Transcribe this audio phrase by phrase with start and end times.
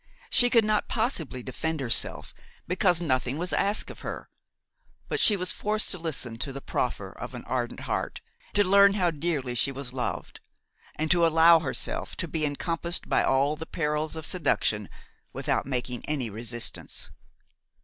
[0.31, 2.33] She could not possibly defend herself,
[2.67, 4.29] because nothing was asked of her;
[5.09, 8.19] but she was forced to listen to the proffer of an ardent heart,
[8.53, 10.39] to learn how dearly she was loved,
[10.95, 14.89] and to allow herself to be encompassed by all the perils of seduction
[15.33, 17.11] without making any resistance.